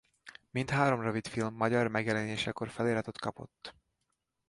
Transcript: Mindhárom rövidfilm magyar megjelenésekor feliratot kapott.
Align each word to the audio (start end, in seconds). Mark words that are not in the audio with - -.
Mindhárom 0.51 1.01
rövidfilm 1.01 1.53
magyar 1.53 1.87
megjelenésekor 1.87 2.69
feliratot 2.69 3.19
kapott. 3.19 3.73